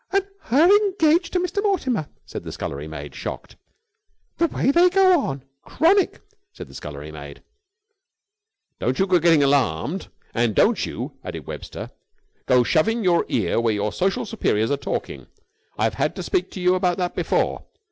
"And 0.11 0.25
her 0.45 0.63
engaged 0.65 1.33
to 1.33 1.39
young 1.39 1.45
Mr. 1.47 1.61
Mortimer!" 1.61 2.07
said 2.25 2.43
the 2.43 2.51
scullery 2.51 2.87
maid 2.87 3.13
shocked. 3.13 3.55
"The 4.39 4.47
way 4.47 4.71
they 4.71 4.89
go 4.89 5.19
on! 5.19 5.43
Chronic!" 5.61 6.21
said 6.53 6.67
the 6.67 6.73
scullery 6.73 7.11
maid. 7.11 7.43
"Don't 8.79 8.97
you 8.97 9.05
go 9.05 9.19
getting 9.19 9.43
alarmed. 9.43 10.07
And 10.33 10.55
don't 10.55 10.87
you," 10.87 11.11
added 11.23 11.45
Webster, 11.45 11.91
"go 12.47 12.63
shoving 12.63 13.03
your 13.03 13.27
ear 13.29 13.57
in 13.59 13.61
when 13.61 13.75
your 13.75 13.93
social 13.93 14.25
superiors 14.25 14.71
are 14.71 14.75
talking. 14.77 15.27
I've 15.77 15.93
had 15.93 16.15
to 16.15 16.23
speak 16.23 16.49
to 16.53 16.59
you 16.59 16.73
about 16.73 16.97
that 16.97 17.13
before. 17.15 17.65